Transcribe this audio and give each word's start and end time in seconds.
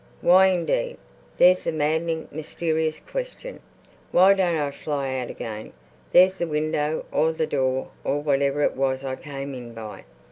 Why 0.21 0.47
indeed? 0.47 0.97
There's 1.37 1.63
the 1.63 1.71
maddening, 1.71 2.27
mysterious 2.31 2.99
question. 2.99 3.59
Why 4.11 4.33
don't 4.33 4.55
I 4.57 4.71
fly 4.71 5.15
out 5.17 5.29
again? 5.29 5.73
There's 6.11 6.39
the 6.39 6.47
window 6.47 7.05
or 7.11 7.31
the 7.33 7.45
door 7.45 7.89
or 8.03 8.19
whatever 8.19 8.63
it 8.63 8.75
was 8.75 9.03
I 9.03 9.15
came 9.15 9.53
in 9.53 9.75
by. 9.75 10.05